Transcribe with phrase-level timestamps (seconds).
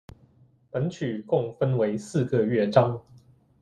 [0.71, 2.99] 本曲共分为四个乐章。